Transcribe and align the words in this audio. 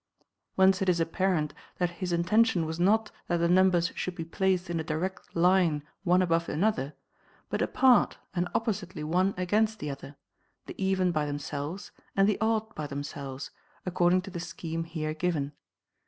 Whence 0.55 0.81
it 0.81 0.89
is 0.89 0.99
apparent, 0.99 1.53
that 1.77 1.91
his 2.01 2.11
in 2.11 2.23
tention 2.23 2.65
was 2.65 2.79
not 2.79 3.11
that 3.27 3.37
the 3.37 3.47
numbers 3.47 3.91
should 3.93 4.15
be 4.15 4.25
placed 4.25 4.67
in 4.67 4.79
a 4.79 4.83
direct 4.83 5.35
line 5.35 5.83
one 6.03 6.23
above 6.23 6.49
another, 6.49 6.95
but 7.51 7.61
apart 7.61 8.17
and 8.33 8.47
oppositely 8.55 9.03
one 9.03 9.35
against 9.37 9.77
the 9.77 9.91
other, 9.91 10.15
the 10.65 10.73
even 10.83 11.11
by 11.11 11.27
themselves, 11.27 11.91
and 12.15 12.27
the 12.27 12.41
odd 12.41 12.73
by 12.73 12.87
themselves, 12.87 13.51
according 13.85 14.23
to 14.23 14.31
the 14.31 14.39
scheme 14.39 14.85
here 14.85 15.13
given. 15.13 15.51